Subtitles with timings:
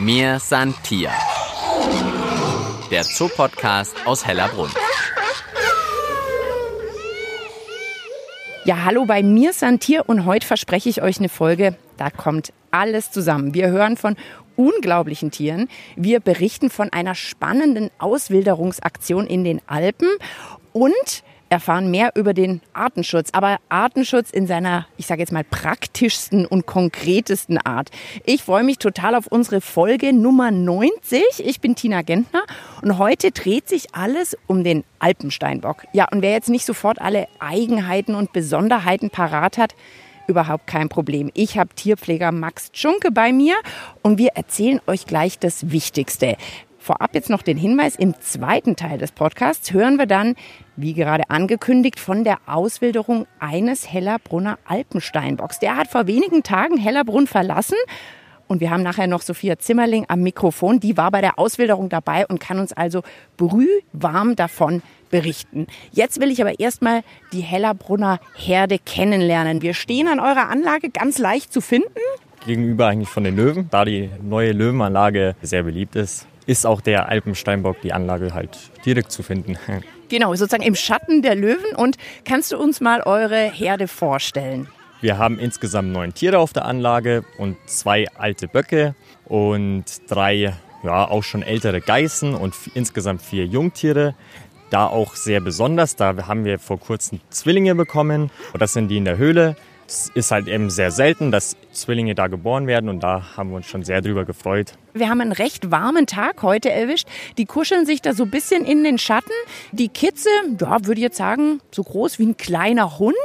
[0.00, 1.10] Mir san Tier.
[2.90, 4.70] Der Zoopodcast aus Hellerbrunn.
[8.64, 13.10] Ja, hallo bei mir Santier und heute verspreche ich euch eine Folge, da kommt alles
[13.10, 13.52] zusammen.
[13.52, 14.16] Wir hören von
[14.56, 15.68] unglaublichen Tieren.
[15.96, 20.08] Wir berichten von einer spannenden Auswilderungsaktion in den Alpen
[20.72, 26.46] und erfahren mehr über den Artenschutz, aber Artenschutz in seiner, ich sage jetzt mal, praktischsten
[26.46, 27.90] und konkretesten Art.
[28.24, 31.22] Ich freue mich total auf unsere Folge Nummer 90.
[31.38, 32.42] Ich bin Tina Gentner
[32.82, 35.84] und heute dreht sich alles um den Alpensteinbock.
[35.92, 39.74] Ja, und wer jetzt nicht sofort alle Eigenheiten und Besonderheiten parat hat,
[40.28, 41.32] überhaupt kein Problem.
[41.34, 43.56] Ich habe Tierpfleger Max Tschunke bei mir
[44.02, 46.36] und wir erzählen euch gleich das Wichtigste.
[46.78, 50.34] Vorab jetzt noch den Hinweis, im zweiten Teil des Podcasts hören wir dann,
[50.80, 55.58] wie gerade angekündigt, von der Auswilderung eines Hellerbrunner Alpensteinbocks.
[55.58, 57.76] Der hat vor wenigen Tagen Hellerbrunn verlassen
[58.48, 60.80] und wir haben nachher noch Sophia Zimmerling am Mikrofon.
[60.80, 63.02] Die war bei der Auswilderung dabei und kann uns also
[63.36, 65.66] brühwarm davon berichten.
[65.92, 69.62] Jetzt will ich aber erstmal die Hellerbrunner Herde kennenlernen.
[69.62, 71.88] Wir stehen an eurer Anlage ganz leicht zu finden.
[72.46, 77.08] Gegenüber eigentlich von den Löwen, da die neue Löwenanlage sehr beliebt ist ist auch der
[77.08, 79.56] Alpensteinbock, die Anlage halt direkt zu finden.
[80.10, 81.74] Genau, sozusagen im Schatten der Löwen.
[81.76, 84.68] Und kannst du uns mal eure Herde vorstellen?
[85.00, 88.94] Wir haben insgesamt neun Tiere auf der Anlage und zwei alte Böcke
[89.24, 94.14] und drei ja, auch schon ältere Geißen und insgesamt vier Jungtiere.
[94.68, 98.98] Da auch sehr besonders, da haben wir vor kurzem Zwillinge bekommen und das sind die
[98.98, 99.56] in der Höhle.
[99.90, 103.56] Es ist halt eben sehr selten, dass Zwillinge da geboren werden und da haben wir
[103.56, 104.74] uns schon sehr drüber gefreut.
[104.94, 107.08] Wir haben einen recht warmen Tag heute erwischt.
[107.38, 109.32] Die kuscheln sich da so ein bisschen in den Schatten.
[109.72, 110.28] Die Kitze,
[110.60, 113.16] ja, würde ich jetzt sagen, so groß wie ein kleiner Hund.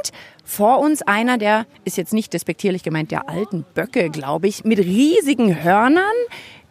[0.42, 4.80] Vor uns einer, der ist jetzt nicht despektierlich gemeint, der alten Böcke, glaube ich, mit
[4.80, 6.02] riesigen Hörnern.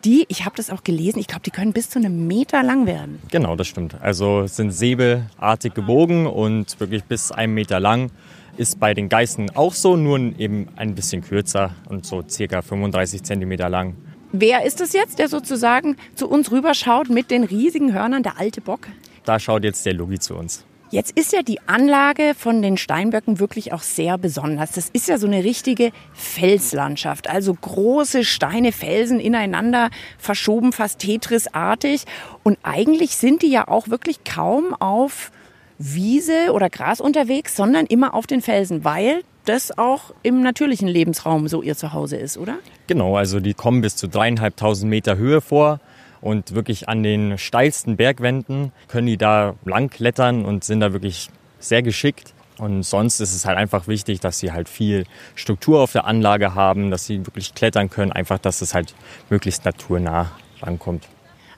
[0.04, 2.86] Die, ich habe das auch gelesen, ich glaube, die können bis zu einem Meter lang
[2.86, 3.22] werden.
[3.32, 3.96] Genau, das stimmt.
[4.02, 8.12] Also sind säbelartig gebogen und wirklich bis einen Meter lang.
[8.58, 13.22] Ist bei den Geißen auch so, nur eben ein bisschen kürzer und so circa 35
[13.22, 13.96] Zentimeter lang.
[14.32, 18.62] Wer ist es jetzt, der sozusagen zu uns rüberschaut mit den riesigen Hörnern, der alte
[18.62, 18.88] Bock?
[19.26, 20.66] Da schaut jetzt der Logi zu uns.
[20.90, 24.72] Jetzt ist ja die Anlage von den Steinböcken wirklich auch sehr besonders.
[24.72, 32.06] Das ist ja so eine richtige Felslandschaft, also große Steine, Felsen ineinander verschoben, fast Tetris-artig.
[32.44, 35.32] Und eigentlich sind die ja auch wirklich kaum auf
[35.78, 41.48] Wiese oder Gras unterwegs, sondern immer auf den Felsen, weil das auch im natürlichen Lebensraum
[41.48, 42.56] so ihr Zuhause ist, oder?
[42.88, 45.80] Genau, also die kommen bis zu dreieinhalbtausend Meter Höhe vor
[46.22, 51.30] und wirklich an den steilsten Bergwänden können die da lang klettern und sind da wirklich
[51.60, 52.34] sehr geschickt.
[52.58, 56.56] Und sonst ist es halt einfach wichtig, dass sie halt viel Struktur auf der Anlage
[56.56, 58.96] haben, dass sie wirklich klettern können, einfach, dass es halt
[59.30, 60.32] möglichst naturnah
[60.62, 61.08] rankommt.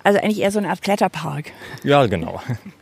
[0.03, 1.51] Also eigentlich eher so eine Art Kletterpark.
[1.83, 2.41] Ja, genau.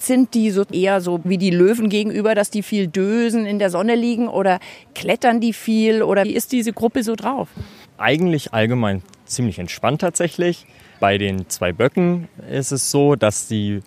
[0.00, 3.68] Sind die so eher so wie die Löwen gegenüber, dass die viel dösen, in der
[3.68, 4.58] Sonne liegen oder
[4.94, 7.48] klettern die viel oder wie ist diese Gruppe so drauf?
[7.98, 10.64] Eigentlich allgemein ziemlich entspannt tatsächlich.
[11.00, 13.80] Bei den zwei Böcken ist es so, dass die,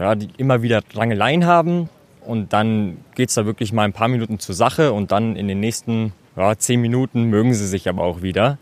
[0.00, 1.88] ja, die immer wieder Rangeleien haben
[2.26, 5.46] und dann geht es da wirklich mal ein paar Minuten zur Sache und dann in
[5.46, 8.58] den nächsten ja, zehn Minuten mögen sie sich aber auch wieder.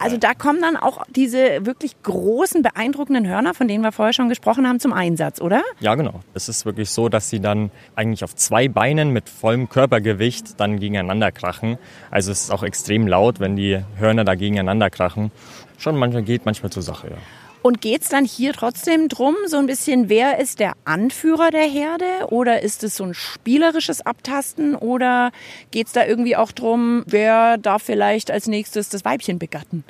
[0.00, 4.30] Also da kommen dann auch diese wirklich großen, beeindruckenden Hörner, von denen wir vorher schon
[4.30, 5.62] gesprochen haben, zum Einsatz, oder?
[5.78, 6.20] Ja, genau.
[6.32, 10.80] Es ist wirklich so, dass sie dann eigentlich auf zwei Beinen mit vollem Körpergewicht dann
[10.80, 11.76] gegeneinander krachen.
[12.10, 15.32] Also es ist auch extrem laut, wenn die Hörner da gegeneinander krachen.
[15.76, 17.16] Schon manchmal geht manchmal zur Sache, ja.
[17.62, 21.66] Und geht es dann hier trotzdem drum, so ein bisschen, wer ist der Anführer der
[21.66, 22.06] Herde?
[22.28, 24.74] Oder ist es so ein spielerisches Abtasten?
[24.74, 25.30] Oder
[25.70, 29.84] geht es da irgendwie auch drum, wer darf vielleicht als nächstes das Weibchen begatten?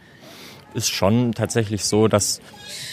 [0.75, 2.41] Ist schon tatsächlich so, dass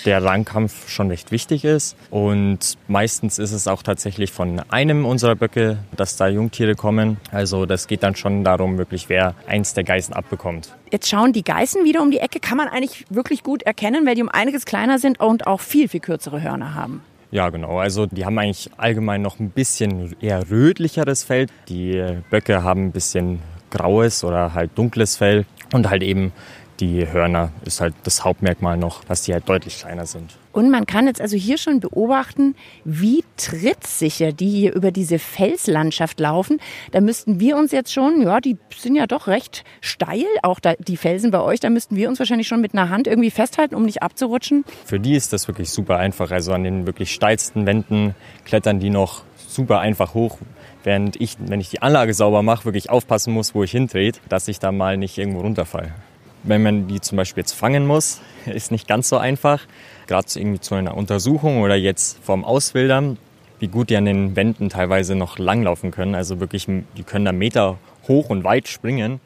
[0.06, 1.96] der Rangkampf schon recht wichtig ist.
[2.10, 7.18] Und meistens ist es auch tatsächlich von einem unserer Böcke, dass da Jungtiere kommen.
[7.32, 10.76] Also das geht dann schon darum, wirklich wer eins der Geißen abbekommt.
[10.92, 12.40] Jetzt schauen die Geißen wieder um die Ecke.
[12.40, 15.88] Kann man eigentlich wirklich gut erkennen, weil die um einiges kleiner sind und auch viel,
[15.90, 17.02] viel kürzere Hörner haben.
[17.30, 17.80] Ja, genau.
[17.80, 21.47] Also die haben eigentlich allgemein noch ein bisschen eher rötlicheres Fell.
[21.68, 23.40] Die Böcke haben ein bisschen
[23.70, 26.32] graues oder halt dunkles Fell und halt eben
[26.79, 30.38] die Hörner ist halt das Hauptmerkmal noch, dass die halt deutlich kleiner sind.
[30.52, 36.20] Und man kann jetzt also hier schon beobachten, wie trittsicher die hier über diese Felslandschaft
[36.20, 36.59] laufen.
[36.91, 40.74] Da müssten wir uns jetzt schon, ja, die sind ja doch recht steil, auch da,
[40.79, 43.76] die Felsen bei euch, da müssten wir uns wahrscheinlich schon mit einer Hand irgendwie festhalten,
[43.76, 44.66] um nicht abzurutschen.
[44.85, 46.32] Für die ist das wirklich super einfach.
[46.32, 48.16] Also an den wirklich steilsten Wänden
[48.46, 50.38] klettern die noch super einfach hoch,
[50.84, 54.47] während ich, wenn ich die Anlage sauber mache, wirklich aufpassen muss, wo ich hintrete, dass
[54.47, 55.94] ich da mal nicht irgendwo runterfalle.
[56.43, 59.61] Wenn man die zum Beispiel jetzt fangen muss, ist nicht ganz so einfach.
[60.07, 63.17] Gerade irgendwie zu einer Untersuchung oder jetzt vorm Auswildern,
[63.59, 66.16] wie gut die an den Wänden teilweise noch langlaufen können.
[66.16, 69.19] Also wirklich, die können da Meter hoch und weit springen.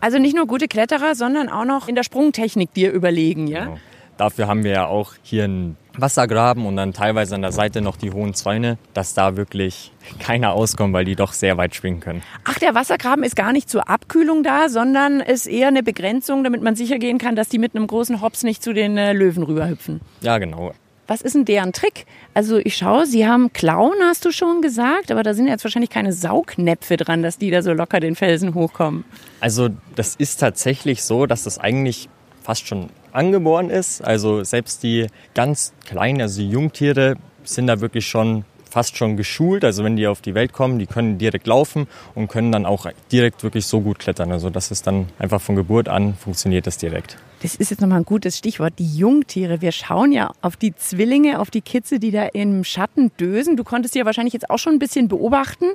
[0.00, 3.64] Also nicht nur gute Kletterer, sondern auch noch in der Sprungtechnik dir überlegen, ja?
[3.64, 3.78] Genau.
[4.18, 7.96] Dafür haben wir ja auch hier einen Wassergraben und dann teilweise an der Seite noch
[7.96, 12.22] die hohen Zäune, dass da wirklich keiner auskommt, weil die doch sehr weit springen können.
[12.44, 16.62] Ach, der Wassergraben ist gar nicht zur Abkühlung da, sondern ist eher eine Begrenzung, damit
[16.62, 19.44] man sicher gehen kann, dass die mit einem großen Hops nicht zu den äh, Löwen
[19.44, 20.00] rüberhüpfen.
[20.20, 20.72] Ja, genau.
[21.06, 22.04] Was ist denn deren Trick?
[22.34, 25.90] Also ich schaue, Sie haben Klauen, hast du schon gesagt, aber da sind jetzt wahrscheinlich
[25.90, 29.04] keine Saugnäpfe dran, dass die da so locker den Felsen hochkommen.
[29.40, 32.10] Also das ist tatsächlich so, dass das eigentlich
[32.42, 34.00] fast schon angeboren ist.
[34.00, 39.64] Also selbst die ganz kleinen, also die Jungtiere, sind da wirklich schon fast schon geschult.
[39.64, 42.86] Also wenn die auf die Welt kommen, die können direkt laufen und können dann auch
[43.10, 44.30] direkt wirklich so gut klettern.
[44.30, 47.16] Also das ist dann einfach von Geburt an funktioniert das direkt.
[47.42, 49.60] Das ist jetzt nochmal ein gutes Stichwort, die Jungtiere.
[49.60, 53.56] Wir schauen ja auf die Zwillinge, auf die Kitze, die da im Schatten dösen.
[53.56, 55.66] Du konntest die ja wahrscheinlich jetzt auch schon ein bisschen beobachten.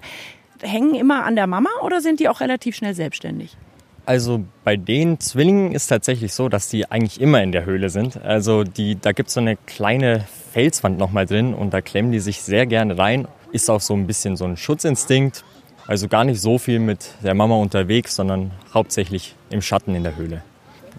[0.62, 3.58] Hängen immer an der Mama oder sind die auch relativ schnell selbstständig?
[4.06, 8.22] Also bei den Zwillingen ist tatsächlich so, dass die eigentlich immer in der Höhle sind.
[8.22, 12.20] Also die, da gibt es so eine kleine Felswand nochmal drin und da klemmen die
[12.20, 13.28] sich sehr gerne rein.
[13.54, 15.46] Ist auch so ein bisschen so ein Schutzinstinkt.
[15.88, 20.16] Also gar nicht so viel mit der Mama unterwegs, sondern hauptsächlich im Schatten in der
[20.16, 20.44] Höhle.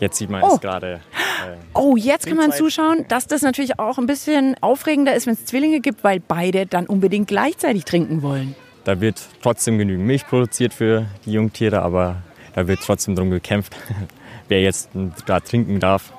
[0.01, 0.55] Jetzt sieht man oh.
[0.55, 0.95] es gerade.
[0.95, 5.35] Äh, oh, jetzt kann man zuschauen, dass das natürlich auch ein bisschen aufregender ist, wenn
[5.35, 8.55] es Zwillinge gibt, weil beide dann unbedingt gleichzeitig trinken wollen.
[8.85, 12.17] Da wird trotzdem genügend Milch produziert für die Jungtiere, aber
[12.55, 13.77] da wird trotzdem darum gekämpft,
[14.49, 14.91] wer jetzt
[15.27, 16.13] da trinken darf.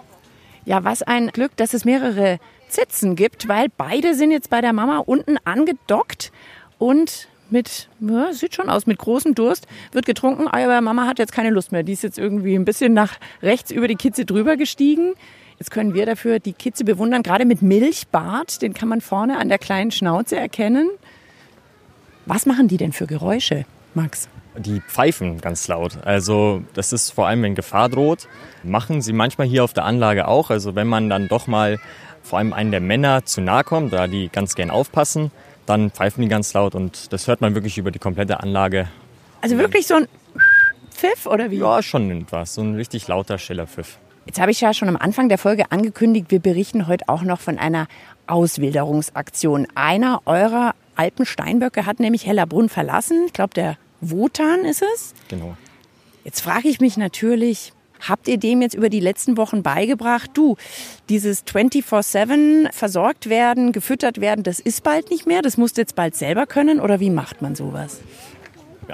[0.66, 2.40] Ja, was ein Glück, dass es mehrere
[2.70, 6.32] Zitzen gibt, weil beide sind jetzt bei der Mama unten angedockt
[6.78, 11.32] und mit, ja, sieht schon aus, mit großem Durst wird getrunken, aber Mama hat jetzt
[11.32, 11.84] keine Lust mehr.
[11.84, 15.14] Die ist jetzt irgendwie ein bisschen nach rechts über die Kitze drüber gestiegen.
[15.60, 19.48] Jetzt können wir dafür die Kitze bewundern, gerade mit Milchbart, den kann man vorne an
[19.48, 20.90] der kleinen Schnauze erkennen.
[22.26, 24.28] Was machen die denn für Geräusche, Max?
[24.58, 25.98] Die pfeifen ganz laut.
[26.06, 28.28] Also das ist vor allem, wenn Gefahr droht.
[28.64, 30.50] Machen sie manchmal hier auf der Anlage auch.
[30.50, 31.80] Also wenn man dann doch mal
[32.24, 35.32] vor allem einen der Männer zu nahe kommt, da die ganz gern aufpassen,
[35.66, 38.88] dann pfeifen die ganz laut und das hört man wirklich über die komplette Anlage.
[39.42, 40.08] Also wirklich so ein
[40.92, 41.58] Pfiff oder wie?
[41.58, 42.56] Ja, schon etwas.
[42.56, 43.98] So ein richtig lauter, schiller Pfiff.
[44.26, 47.40] Jetzt habe ich ja schon am Anfang der Folge angekündigt, wir berichten heute auch noch
[47.40, 47.88] von einer
[48.26, 49.68] Auswilderungsaktion.
[49.76, 53.26] Einer eurer Alpensteinböcke hat nämlich Hellerbrunn verlassen.
[53.28, 55.14] Ich glaube, der Wotan ist es.
[55.28, 55.58] Genau.
[56.24, 57.74] Jetzt frage ich mich natürlich,
[58.08, 60.58] habt ihr dem jetzt über die letzten Wochen beigebracht, du,
[61.10, 65.96] dieses 24-7 versorgt werden, gefüttert werden, das ist bald nicht mehr, das musst du jetzt
[65.96, 68.00] bald selber können oder wie macht man sowas?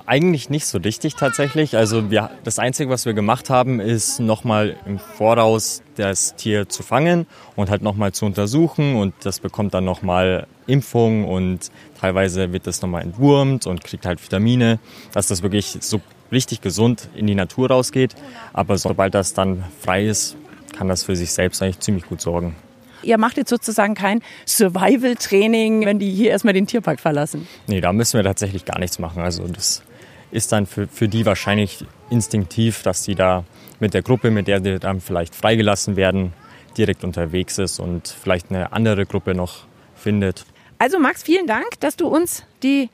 [0.06, 1.76] Eigentlich nicht so richtig tatsächlich.
[1.76, 6.84] Also wir, das Einzige, was wir gemacht haben, ist nochmal im Voraus das Tier zu
[6.84, 12.68] fangen und halt nochmal zu untersuchen und das bekommt dann nochmal Impfung und teilweise wird
[12.68, 14.80] das nochmal entwurmt und kriegt halt Vitamine,
[15.14, 16.02] dass das wirklich so
[16.32, 18.16] richtig gesund in die Natur rausgeht.
[18.54, 20.36] Aber sobald das dann frei ist,
[20.78, 22.56] kann das für sich selbst eigentlich ziemlich gut sorgen.
[23.04, 27.48] Ihr macht jetzt sozusagen kein Survival-Training, wenn die hier erstmal den Tierpark verlassen?
[27.68, 29.22] Nee, da müssen wir tatsächlich gar nichts machen.
[29.22, 29.84] Also das
[30.32, 33.44] ist dann für, für die wahrscheinlich instinktiv, dass sie da
[33.80, 36.34] mit der Gruppe, mit der sie dann vielleicht freigelassen werden,
[36.78, 39.66] direkt unterwegs ist und vielleicht eine andere Gruppe noch
[39.96, 40.46] findet.
[40.78, 42.90] Also Max, vielen Dank, dass du uns die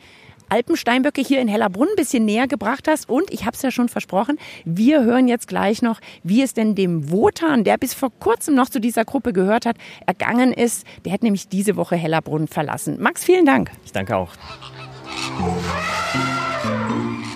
[0.50, 3.10] Alpensteinböcke hier in Hellerbrunn ein bisschen näher gebracht hast.
[3.10, 6.76] Und ich habe es ja schon versprochen, wir hören jetzt gleich noch, wie es denn
[6.76, 10.86] dem Wotan, der bis vor kurzem noch zu dieser Gruppe gehört hat, ergangen ist.
[11.06, 12.98] Der hat nämlich diese Woche Hellerbrunn verlassen.
[13.00, 13.72] Max, vielen Dank.
[13.86, 14.32] Ich danke auch.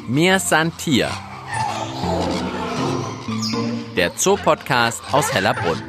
[0.07, 1.09] Mir Santier.
[3.95, 5.81] Der Zoopodcast aus Hellerbrunn.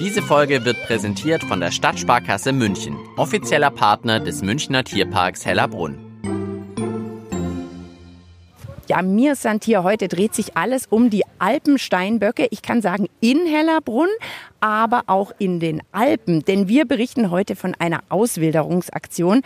[0.00, 5.98] Diese Folge wird präsentiert von der Stadtsparkasse München, offizieller Partner des Münchner Tierparks Hellerbrunn.
[8.88, 12.48] Ja, mir Santier, heute dreht sich alles um die Alpensteinböcke.
[12.50, 14.08] Ich kann sagen in Hellerbrunn,
[14.60, 16.46] aber auch in den Alpen.
[16.46, 19.42] Denn wir berichten heute von einer Auswilderungsaktion.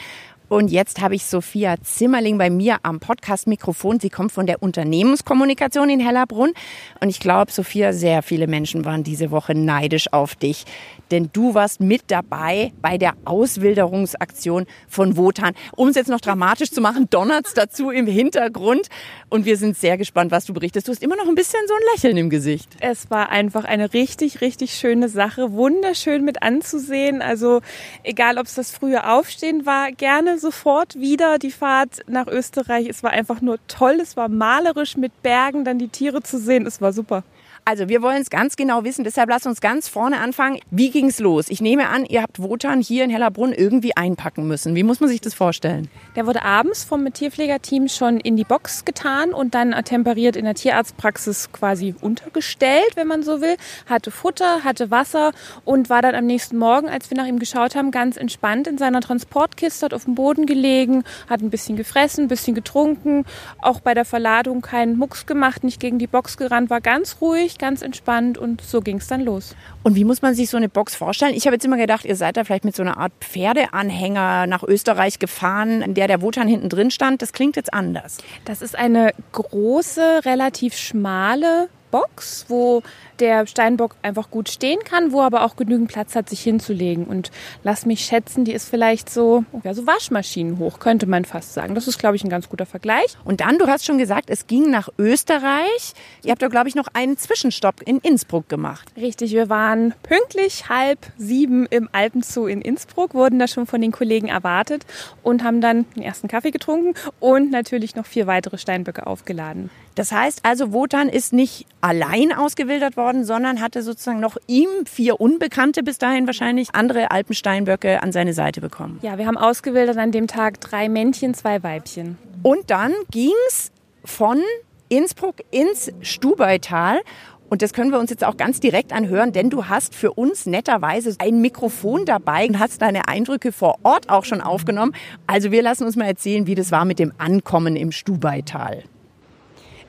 [0.48, 3.98] Und jetzt habe ich Sophia Zimmerling bei mir am Podcast-Mikrofon.
[3.98, 6.52] Sie kommt von der Unternehmenskommunikation in Hellerbrunn.
[7.00, 10.64] Und ich glaube, Sophia, sehr viele Menschen waren diese Woche neidisch auf dich.
[11.10, 15.54] Denn du warst mit dabei bei der Auswilderungsaktion von Wotan.
[15.76, 18.88] Um es jetzt noch dramatisch zu machen, donnert es dazu im Hintergrund.
[19.30, 20.88] Und wir sind sehr gespannt, was du berichtest.
[20.88, 22.68] Du hast immer noch ein bisschen so ein Lächeln im Gesicht.
[22.80, 25.52] Es war einfach eine richtig, richtig schöne Sache.
[25.52, 27.22] Wunderschön mit anzusehen.
[27.22, 27.62] Also
[28.02, 32.88] egal, ob es das frühe Aufstehen war, gerne sofort wieder die Fahrt nach Österreich.
[32.88, 33.98] Es war einfach nur toll.
[34.00, 36.66] Es war malerisch mit Bergen, dann die Tiere zu sehen.
[36.66, 37.22] Es war super.
[37.66, 40.60] Also wir wollen es ganz genau wissen, deshalb lasst uns ganz vorne anfangen.
[40.70, 41.46] Wie ging es los?
[41.48, 44.74] Ich nehme an, ihr habt Wotan hier in Hellerbrunn irgendwie einpacken müssen.
[44.74, 45.88] Wie muss man sich das vorstellen?
[46.14, 50.54] Der wurde abends vom Tierpflegerteam schon in die Box getan und dann temperiert in der
[50.54, 53.56] Tierarztpraxis quasi untergestellt, wenn man so will.
[53.86, 55.32] Hatte Futter, hatte Wasser
[55.64, 58.76] und war dann am nächsten Morgen, als wir nach ihm geschaut haben, ganz entspannt in
[58.76, 63.24] seiner Transportkiste, hat auf dem Boden gelegen, hat ein bisschen gefressen, ein bisschen getrunken,
[63.62, 67.53] auch bei der Verladung keinen Mucks gemacht, nicht gegen die Box gerannt, war ganz ruhig
[67.54, 69.56] ruhig, ganz entspannt und so ging es dann los.
[69.82, 71.34] Und wie muss man sich so eine Box vorstellen?
[71.34, 74.62] Ich habe jetzt immer gedacht, ihr seid da vielleicht mit so einer Art Pferdeanhänger nach
[74.62, 77.22] Österreich gefahren, in der der Wotan hinten drin stand.
[77.22, 78.18] Das klingt jetzt anders.
[78.44, 82.82] Das ist eine große, relativ schmale Box, wo
[83.20, 87.04] der Steinbock einfach gut stehen kann, wo aber auch genügend Platz hat, sich hinzulegen.
[87.04, 87.30] Und
[87.62, 91.76] lass mich schätzen, die ist vielleicht so, ja, so Waschmaschinen hoch, könnte man fast sagen.
[91.76, 93.16] Das ist, glaube ich, ein ganz guter Vergleich.
[93.24, 95.94] Und dann, du hast schon gesagt, es ging nach Österreich.
[96.24, 98.90] Ihr habt da, glaube ich, noch einen Zwischenstopp in Innsbruck gemacht.
[98.96, 103.92] Richtig, wir waren pünktlich halb sieben im Alpenzoo in Innsbruck, wurden da schon von den
[103.92, 104.84] Kollegen erwartet
[105.22, 109.70] und haben dann den ersten Kaffee getrunken und natürlich noch vier weitere Steinböcke aufgeladen.
[109.94, 115.20] Das heißt also, Wotan ist nicht allein ausgewildert worden, sondern hatte sozusagen noch ihm vier
[115.20, 118.98] Unbekannte bis dahin wahrscheinlich andere Alpensteinböcke an seine Seite bekommen.
[119.02, 122.18] Ja, wir haben ausgewildert an dem Tag drei Männchen, zwei Weibchen.
[122.42, 123.70] Und dann ging's
[124.04, 124.40] von
[124.88, 127.00] Innsbruck ins Stubaital.
[127.48, 130.44] Und das können wir uns jetzt auch ganz direkt anhören, denn du hast für uns
[130.46, 134.92] netterweise ein Mikrofon dabei und hast deine Eindrücke vor Ort auch schon aufgenommen.
[135.28, 138.82] Also wir lassen uns mal erzählen, wie das war mit dem Ankommen im Stubaital.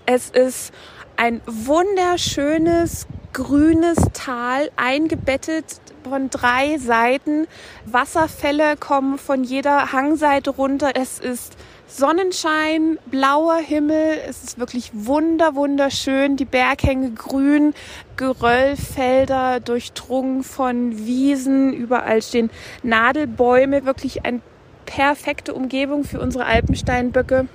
[0.07, 0.71] Es ist
[1.17, 7.47] ein wunderschönes grünes Tal, eingebettet von drei Seiten.
[7.85, 10.91] Wasserfälle kommen von jeder Hangseite runter.
[10.93, 11.57] Es ist
[11.88, 16.38] Sonnenschein, blauer Himmel, es ist wirklich wunder, wunderschön.
[16.38, 17.74] Die Berghänge grün,
[18.15, 22.51] Geröllfelder durchdrungen von Wiesen, überall stehen
[22.83, 24.41] Nadelbäume, wirklich eine
[24.85, 27.47] perfekte Umgebung für unsere Alpensteinböcke.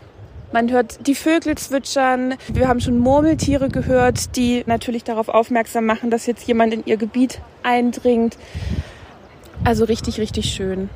[0.53, 2.35] Man hört die Vögel zwitschern.
[2.53, 6.97] Wir haben schon Murmeltiere gehört, die natürlich darauf aufmerksam machen, dass jetzt jemand in ihr
[6.97, 8.37] Gebiet eindringt.
[9.65, 10.91] Also richtig, richtig schön.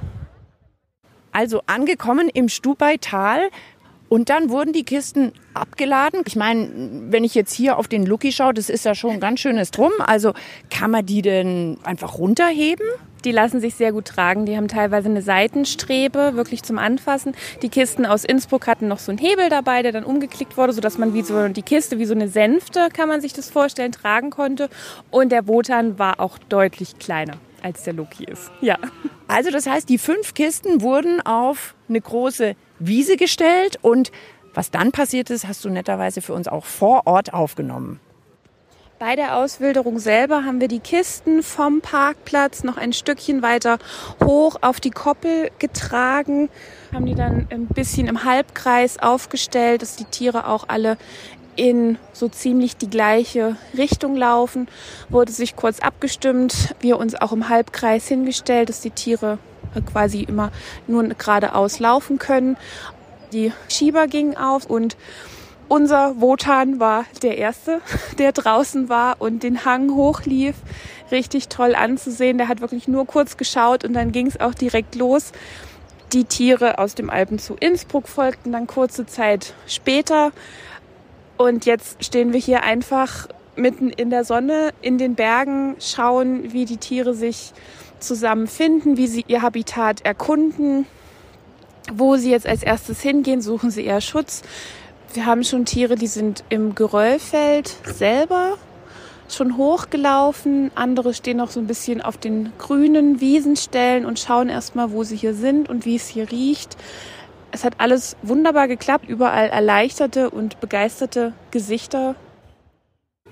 [1.30, 3.49] Also angekommen im Stubaital
[4.14, 6.21] und dann wurden die Kisten abgeladen.
[6.25, 6.68] Ich meine,
[7.11, 9.73] wenn ich jetzt hier auf den Lucky schaue, das ist ja schon ein ganz schönes
[9.73, 9.90] Drum.
[9.99, 10.35] Also
[10.71, 12.87] kann man die denn einfach runterheben?
[13.25, 14.47] Die lassen sich sehr gut tragen.
[14.47, 17.33] Die haben teilweise eine Seitenstrebe, wirklich zum Anfassen.
[17.62, 20.97] Die Kisten aus Innsbruck hatten noch so einen Hebel dabei, der dann umgeklickt wurde, sodass
[20.97, 24.30] man wie so die Kiste, wie so eine Sänfte, kann man sich das vorstellen, tragen
[24.30, 24.68] konnte.
[25.11, 28.52] Und der Wotan war auch deutlich kleiner als der Loki ist.
[28.61, 28.78] Ja.
[29.26, 32.54] Also das heißt, die fünf Kisten wurden auf eine große
[32.87, 34.12] Wiese gestellt und
[34.55, 38.00] was dann passiert ist, hast du netterweise für uns auch vor Ort aufgenommen.
[39.00, 43.79] Bei der Auswilderung selber haben wir die Kisten vom Parkplatz noch ein Stückchen weiter
[44.25, 46.49] hoch auf die Koppel getragen,
[46.93, 50.97] haben die dann ein bisschen im Halbkreis aufgestellt, dass die Tiere auch alle
[51.57, 54.69] in so ziemlich die gleiche Richtung laufen.
[55.09, 59.38] Wurde sich kurz abgestimmt, wir uns auch im Halbkreis hingestellt, dass die Tiere
[59.83, 60.50] quasi immer
[60.87, 62.57] nur geradeaus laufen können.
[63.33, 64.97] Die Schieber gingen auf und
[65.69, 67.81] unser Wotan war der Erste,
[68.19, 70.54] der draußen war und den Hang hochlief.
[71.11, 72.38] Richtig toll anzusehen.
[72.38, 75.33] Der hat wirklich nur kurz geschaut und dann ging es auch direkt los.
[76.12, 80.33] Die Tiere aus dem Alpen zu Innsbruck folgten dann kurze Zeit später.
[81.37, 83.26] Und jetzt stehen wir hier einfach
[83.57, 87.52] mitten in der Sonne, in den Bergen, schauen, wie die Tiere sich
[88.04, 90.87] zusammenfinden, wie sie ihr Habitat erkunden,
[91.92, 94.42] wo sie jetzt als erstes hingehen, suchen sie eher Schutz,
[95.14, 98.58] wir haben schon Tiere, die sind im Geröllfeld selber
[99.28, 100.73] schon hochgelaufen.
[100.75, 105.16] Andere stehen noch so ein bisschen auf den grünen Wiesenstellen und schauen erstmal, wo sie
[105.16, 106.76] hier sind und wie es hier riecht.
[107.52, 112.16] Es hat alles wunderbar geklappt, überall erleichterte und begeisterte Gesichter.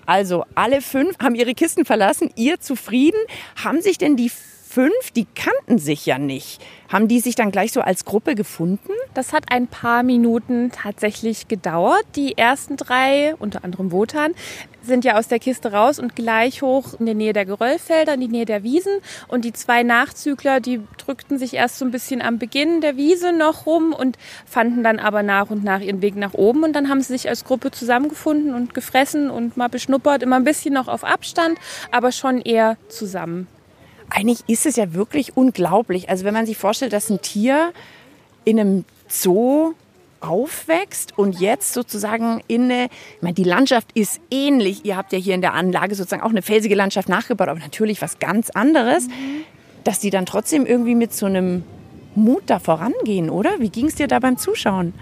[0.07, 3.19] Also alle fünf haben ihre Kisten verlassen, ihr zufrieden.
[3.62, 4.31] Haben sich denn die
[4.73, 6.62] fünf, die kannten sich ja nicht.
[6.91, 8.93] Haben die sich dann gleich so als Gruppe gefunden?
[9.12, 12.05] Das hat ein paar Minuten tatsächlich gedauert.
[12.17, 14.33] Die ersten drei, unter anderem Wotan,
[14.81, 18.21] sind ja aus der Kiste raus und gleich hoch in die Nähe der Geröllfelder, in
[18.21, 18.95] die Nähe der Wiesen.
[19.29, 23.33] Und die zwei Nachzügler, die drückten sich erst so ein bisschen am Beginn der Wiese
[23.33, 26.64] noch rum und fanden dann aber nach und nach ihren Weg nach oben.
[26.64, 30.23] Und dann haben sie sich als Gruppe zusammengefunden und gefressen und mal beschnuppert.
[30.23, 31.59] Immer ein bisschen noch auf Abstand,
[31.91, 33.49] aber schon eher zusammen
[34.12, 36.09] eigentlich ist es ja wirklich unglaublich.
[36.09, 37.73] Also wenn man sich vorstellt, dass ein Tier
[38.45, 39.75] in einem Zoo
[40.21, 44.85] aufwächst und jetzt sozusagen in eine, ich meine, die Landschaft ist ähnlich.
[44.85, 48.00] Ihr habt ja hier in der Anlage sozusagen auch eine felsige Landschaft nachgebaut, aber natürlich
[48.00, 49.45] was ganz anderes, mhm.
[49.85, 51.64] dass die dann trotzdem irgendwie mit so einem
[52.14, 53.59] Mut da vorangehen, oder?
[53.59, 54.95] Wie ging es dir da beim Zuschauen?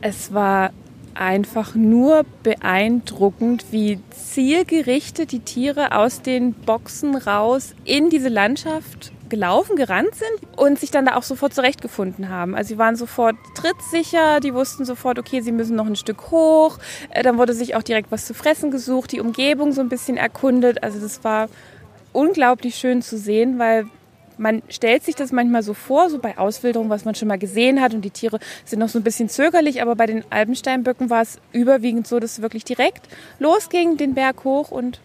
[0.00, 0.70] Es war
[1.14, 9.76] einfach nur beeindruckend, wie zielgerichtet die Tiere aus den Boxen raus in diese Landschaft gelaufen,
[9.76, 12.54] gerannt sind und sich dann da auch sofort zurechtgefunden haben.
[12.54, 16.78] Also sie waren sofort trittsicher, die wussten sofort, okay, sie müssen noch ein Stück hoch.
[17.10, 20.16] Äh, dann wurde sich auch direkt was zu fressen gesucht, die Umgebung so ein bisschen
[20.16, 20.82] erkundet.
[20.82, 21.48] Also das war
[22.12, 23.86] unglaublich schön zu sehen, weil
[24.38, 27.80] man stellt sich das manchmal so vor, so bei Auswilderung, was man schon mal gesehen
[27.80, 31.22] hat und die Tiere sind noch so ein bisschen zögerlich, aber bei den Alpensteinböcken war
[31.22, 35.00] es überwiegend so, dass es wirklich direkt losging, den Berg hoch und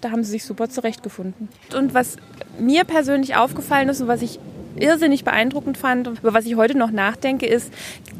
[0.00, 1.48] da haben sie sich super zurechtgefunden.
[1.74, 2.16] Und was
[2.58, 4.38] mir persönlich aufgefallen ist und was ich
[4.76, 7.72] irrsinnig beeindruckend fand über was ich heute noch nachdenke, ist,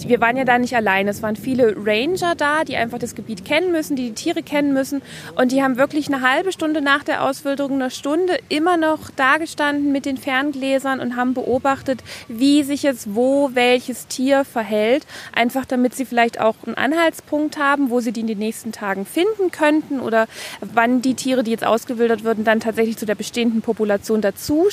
[0.07, 1.09] wir waren ja da nicht allein.
[1.09, 4.73] Es waren viele Ranger da, die einfach das Gebiet kennen müssen, die die Tiere kennen
[4.73, 5.03] müssen.
[5.37, 9.93] Und die haben wirklich eine halbe Stunde nach der Auswilderung, eine Stunde immer noch dagestanden
[9.93, 15.07] mit den Ferngläsern und haben beobachtet, wie sich jetzt wo welches Tier verhält.
[15.33, 19.07] Einfach damit sie vielleicht auch einen Anhaltspunkt haben, wo sie die in den nächsten Tagen
[19.07, 20.27] finden könnten oder
[20.61, 24.69] wann die Tiere, die jetzt ausgewildert würden, dann tatsächlich zu der bestehenden Population dazu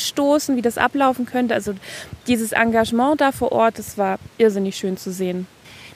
[0.55, 1.53] wie das ablaufen könnte.
[1.53, 1.70] Also
[2.27, 5.47] dieses Engagement da vor Ort, das war irrsinnig schön zu sehen.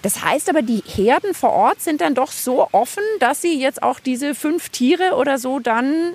[0.02, 3.82] Das heißt aber, die Herden vor Ort sind dann doch so offen, dass sie jetzt
[3.82, 6.14] auch diese fünf Tiere oder so dann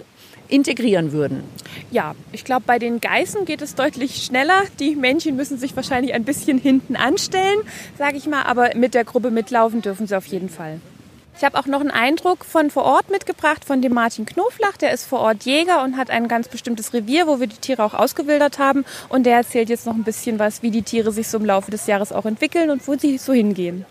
[0.50, 1.42] integrieren würden.
[1.90, 4.62] Ja, ich glaube, bei den Geißen geht es deutlich schneller.
[4.78, 7.58] Die Männchen müssen sich wahrscheinlich ein bisschen hinten anstellen,
[7.98, 10.80] sage ich mal, aber mit der Gruppe mitlaufen dürfen sie auf jeden Fall.
[11.40, 14.76] Ich habe auch noch einen Eindruck von vor Ort mitgebracht von dem Martin Knoflach.
[14.76, 17.82] Der ist vor Ort Jäger und hat ein ganz bestimmtes Revier, wo wir die Tiere
[17.82, 18.84] auch ausgewildert haben.
[19.08, 21.70] Und der erzählt jetzt noch ein bisschen was, wie die Tiere sich so im Laufe
[21.70, 23.86] des Jahres auch entwickeln und wo sie so hingehen.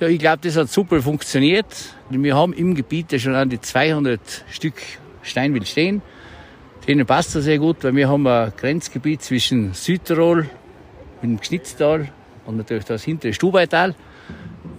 [0.00, 1.64] Ja, ich glaube, das hat super funktioniert.
[2.10, 4.20] Wir haben im Gebiet ja schon an die 200
[4.50, 4.74] Stück
[5.22, 6.02] Steinwild stehen.
[6.86, 10.50] Denen passt das sehr gut, weil wir haben ein Grenzgebiet zwischen Südtirol
[11.22, 12.10] mit dem Schnitztal
[12.44, 13.94] und natürlich das hintere Stubaital.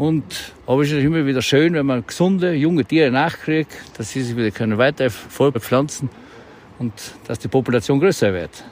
[0.04, 4.22] Und aber es ist immer wieder schön, wenn man gesunde, junge Tiere nachkriegt, dass sie
[4.22, 6.10] sich wieder können weiter fortpflanzen
[6.78, 6.92] und
[7.26, 8.66] dass die Population größer wird.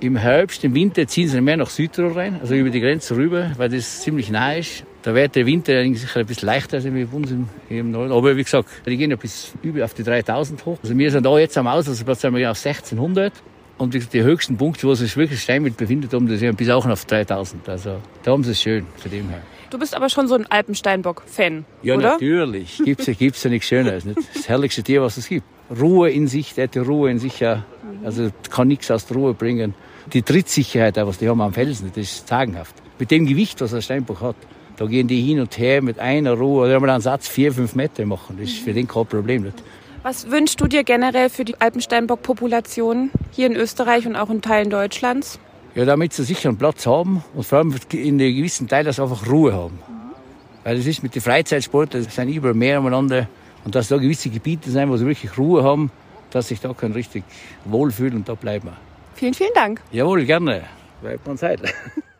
[0.00, 3.52] Im Herbst, im Winter ziehen sie mehr nach Südtirol rein, also über die Grenze rüber,
[3.58, 4.82] weil das ziemlich nah ist.
[5.02, 8.10] Da wird der Winter sicher ein bisschen leichter als bei uns im, im Norden.
[8.10, 10.78] Aber wie gesagt, die gehen ja bis über auf die 3000 hoch.
[10.82, 13.32] Also wir sind da jetzt am Auslauferplatz, sind wir auf 1600.
[13.78, 17.04] Und die höchsten Punkte, wo sich wirklich Steinwild befindet, haben, das sind bis auch auf
[17.04, 17.68] 3000.
[17.68, 19.42] Also da haben sie es schön, von dem her.
[19.72, 22.12] Du bist aber schon so ein Alpensteinbock-Fan, ja, oder?
[22.12, 22.82] natürlich.
[22.84, 24.04] Gibt's gibt's ja nichts Schöneres.
[24.04, 24.18] Nicht?
[24.34, 25.46] Das herrlichste Tier, was es gibt.
[25.80, 27.64] Ruhe in sich, der hat die Ruhe in sich ja.
[28.04, 29.74] Also kann nichts aus der Ruhe bringen.
[30.12, 32.74] Die Trittsicherheit, was die haben am Felsen, das ist sagenhaft.
[32.98, 34.36] Mit dem Gewicht, was ein Steinbock hat,
[34.76, 36.68] da gehen die hin und her mit einer Ruhe.
[36.68, 38.36] Da haben wir einen Satz vier, fünf Meter machen.
[38.38, 39.44] Das ist für den kein Problem.
[39.44, 39.62] Nicht?
[40.02, 44.68] Was wünschst du dir generell für die Alpensteinbock-Population hier in Österreich und auch in Teilen
[44.68, 45.38] Deutschlands?
[45.74, 48.96] Ja, damit sie sicher einen Platz haben und vor allem in den gewissen Teilen, dass
[48.96, 49.78] sie einfach Ruhe haben.
[50.64, 53.26] Weil es ist mit den Freizeitsportlern, das sind überall mehr umeinander
[53.64, 55.90] und dass da gewisse Gebiete sind, wo sie wirklich Ruhe haben,
[56.30, 57.24] dass sich da können richtig
[57.64, 58.70] wohlfühlen und da bleiben.
[59.14, 59.80] Vielen, vielen Dank.
[59.92, 60.64] Jawohl, gerne.
[61.00, 61.60] Bleibt man Zeit.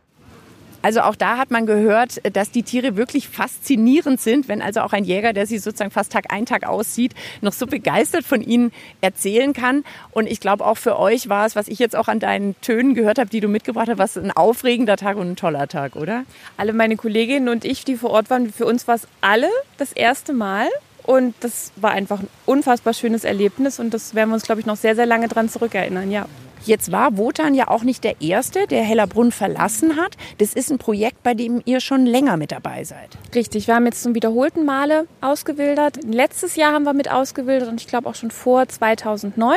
[0.82, 4.92] Also auch da hat man gehört, dass die Tiere wirklich faszinierend sind, wenn also auch
[4.92, 8.72] ein Jäger, der sie sozusagen fast Tag ein, Tag aussieht, noch so begeistert von ihnen
[9.00, 9.84] erzählen kann.
[10.10, 12.94] Und ich glaube auch für euch war es, was ich jetzt auch an deinen Tönen
[12.94, 16.24] gehört habe, die du mitgebracht hast, was ein aufregender Tag und ein toller Tag, oder?
[16.56, 19.92] Alle meine Kolleginnen und ich, die vor Ort waren, für uns war es alle das
[19.92, 20.68] erste Mal.
[21.04, 24.66] Und das war einfach ein unfassbar schönes Erlebnis und das werden wir uns, glaube ich,
[24.66, 26.26] noch sehr, sehr lange dran zurückerinnern, ja.
[26.64, 30.16] Jetzt war Wotan ja auch nicht der Erste, der Hellerbrunn verlassen hat.
[30.38, 33.18] Das ist ein Projekt, bei dem ihr schon länger mit dabei seid.
[33.34, 35.98] Richtig, wir haben jetzt zum wiederholten Male ausgewildert.
[36.04, 39.56] Letztes Jahr haben wir mit ausgewildert und ich glaube auch schon vor 2009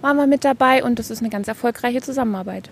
[0.00, 2.70] waren wir mit dabei und das ist eine ganz erfolgreiche Zusammenarbeit.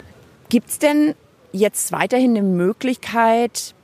[0.48, 1.14] Gibt es denn
[1.52, 3.74] jetzt weiterhin eine Möglichkeit,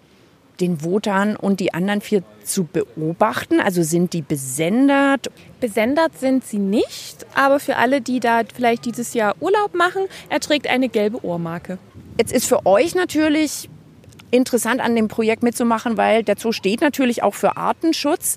[0.60, 3.60] den Wotan und die anderen vier zu beobachten?
[3.60, 5.30] Also sind die besendet?
[5.60, 10.40] Besendet sind sie nicht, aber für alle, die da vielleicht dieses Jahr Urlaub machen, er
[10.40, 11.78] trägt eine gelbe Ohrmarke.
[12.18, 13.68] Jetzt ist für euch natürlich
[14.30, 18.36] interessant an dem Projekt mitzumachen, weil der Zoo steht natürlich auch für Artenschutz.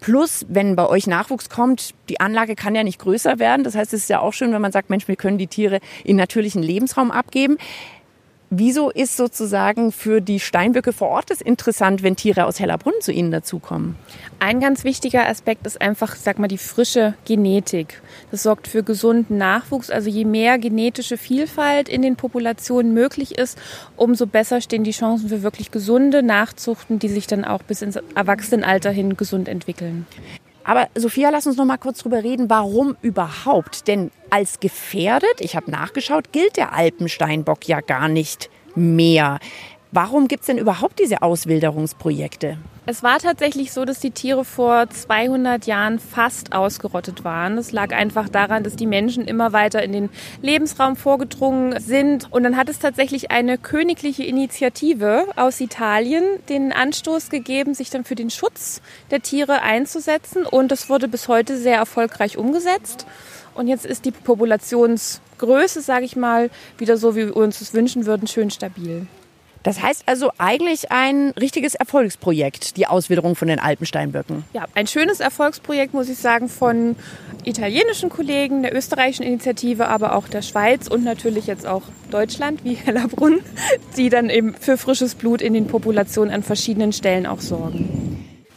[0.00, 3.62] Plus, wenn bei euch Nachwuchs kommt, die Anlage kann ja nicht größer werden.
[3.62, 5.80] Das heißt, es ist ja auch schön, wenn man sagt, Mensch, wir können die Tiere
[6.02, 7.58] in natürlichen Lebensraum abgeben.
[8.56, 13.10] Wieso ist sozusagen für die Steinböcke vor Ort es interessant, wenn Tiere aus Hellerbrunn zu
[13.10, 13.96] Ihnen dazukommen?
[14.38, 18.00] Ein ganz wichtiger Aspekt ist einfach, sag mal, die frische Genetik.
[18.30, 19.90] Das sorgt für gesunden Nachwuchs.
[19.90, 23.58] Also je mehr genetische Vielfalt in den Populationen möglich ist,
[23.96, 27.98] umso besser stehen die Chancen für wirklich gesunde Nachzuchten, die sich dann auch bis ins
[28.14, 30.06] Erwachsenenalter hin gesund entwickeln.
[30.64, 33.86] Aber Sophia, lass uns noch mal kurz drüber reden, warum überhaupt?
[33.86, 39.38] Denn als gefährdet, ich habe nachgeschaut, gilt der Alpensteinbock ja gar nicht mehr.
[39.96, 42.58] Warum gibt es denn überhaupt diese Auswilderungsprojekte?
[42.84, 47.54] Es war tatsächlich so, dass die Tiere vor 200 Jahren fast ausgerottet waren.
[47.54, 50.10] Das lag einfach daran, dass die Menschen immer weiter in den
[50.42, 52.26] Lebensraum vorgedrungen sind.
[52.32, 58.02] Und dann hat es tatsächlich eine königliche Initiative aus Italien den Anstoß gegeben, sich dann
[58.02, 60.44] für den Schutz der Tiere einzusetzen.
[60.44, 63.06] Und das wurde bis heute sehr erfolgreich umgesetzt.
[63.54, 68.06] Und jetzt ist die Populationsgröße, sage ich mal, wieder so, wie wir uns das wünschen
[68.06, 69.06] würden, schön stabil.
[69.64, 74.44] Das heißt also eigentlich ein richtiges Erfolgsprojekt, die Auswilderung von den Alpensteinböcken.
[74.52, 76.96] Ja, ein schönes Erfolgsprojekt, muss ich sagen, von
[77.44, 82.74] italienischen Kollegen, der österreichischen Initiative, aber auch der Schweiz und natürlich jetzt auch Deutschland, wie
[82.74, 83.40] Hellerbrunn,
[83.96, 87.93] die dann eben für frisches Blut in den Populationen an verschiedenen Stellen auch sorgen.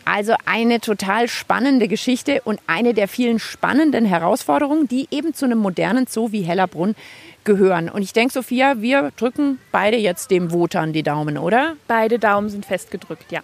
[0.10, 5.58] Also eine total spannende Geschichte und eine der vielen spannenden Herausforderungen, die eben zu einem
[5.58, 6.96] modernen Zoo wie Hellerbrunn
[7.44, 7.90] gehören.
[7.90, 11.76] Und ich denke, Sophia, wir drücken beide jetzt dem Wotan die Daumen, oder?
[11.90, 13.42] Beide Daumen sind festgedrückt, ja.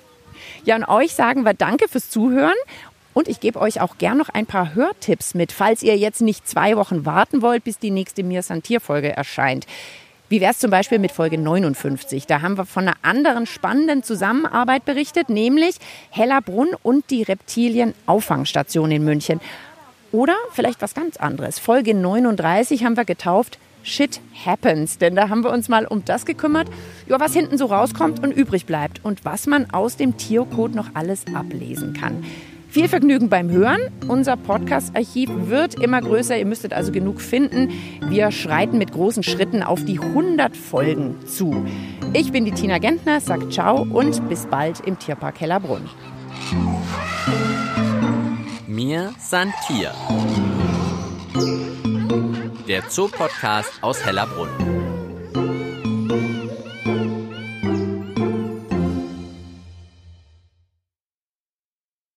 [0.63, 2.56] Ja, und euch sagen wir Danke fürs Zuhören.
[3.13, 6.47] Und ich gebe euch auch gern noch ein paar Hörtipps mit, falls ihr jetzt nicht
[6.47, 9.67] zwei Wochen warten wollt, bis die nächste Mir Santier-Folge erscheint.
[10.33, 12.25] Wie wäre es zum Beispiel mit Folge 59?
[12.25, 15.75] Da haben wir von einer anderen spannenden Zusammenarbeit berichtet, nämlich
[16.09, 19.39] Hellerbrunn und die Reptilien-Auffangstation in München.
[20.11, 21.59] Oder vielleicht was ganz anderes.
[21.59, 24.97] Folge 39 haben wir getauft Shit Happens.
[24.97, 26.67] Denn da haben wir uns mal um das gekümmert,
[27.07, 30.95] ja, was hinten so rauskommt und übrig bleibt und was man aus dem Tiercode noch
[30.95, 32.25] alles ablesen kann.
[32.73, 33.81] Viel Vergnügen beim Hören.
[34.07, 36.39] Unser Podcast-Archiv wird immer größer.
[36.39, 37.69] Ihr müsstet also genug finden.
[38.09, 41.67] Wir schreiten mit großen Schritten auf die 100 Folgen zu.
[42.13, 45.88] Ich bin die Tina Gentner, sagt ciao und bis bald im Tierpark Hellerbrunn.
[48.65, 49.91] Mir Santier.
[52.67, 54.82] Der Zoopodcast aus Hellerbrunn.